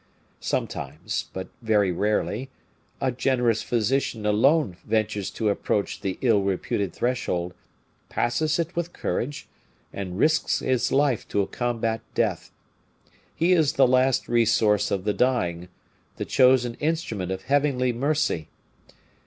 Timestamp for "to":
5.29-5.49, 11.27-11.45